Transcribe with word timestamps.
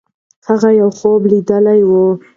هغې 0.47 0.71
یو 0.81 0.89
خوب 0.97 1.21
لیدلی 1.31 1.81
وو. 1.89 2.05